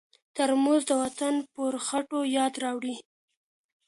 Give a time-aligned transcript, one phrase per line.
[0.35, 2.95] ترموز د وطن پر خټو یاد راوړي.